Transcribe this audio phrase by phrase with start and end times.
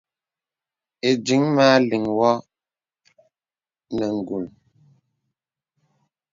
[1.09, 2.31] Ìdìŋ mə aliŋ wɔ
[3.97, 4.45] nə ǹgùl.